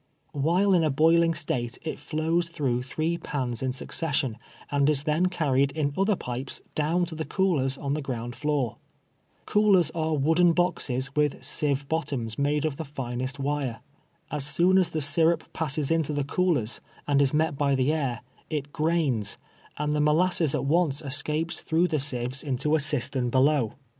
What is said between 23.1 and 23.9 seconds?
CimiSTJIAS HOLIDATS. 213 below.